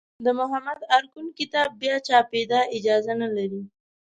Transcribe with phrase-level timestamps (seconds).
[0.25, 3.61] د محمد ارکون کتاب بیا چاپېدا اجازه نه لري.